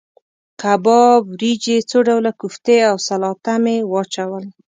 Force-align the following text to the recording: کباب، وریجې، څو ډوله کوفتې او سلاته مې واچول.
کباب، 0.61 1.21
وریجې، 1.33 1.77
څو 1.89 1.97
ډوله 2.07 2.31
کوفتې 2.39 2.77
او 2.89 2.95
سلاته 3.07 3.53
مې 3.63 3.75
واچول. 3.91 4.45